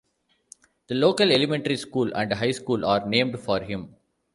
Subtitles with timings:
[0.87, 3.93] The local elementary school and high school are named for him.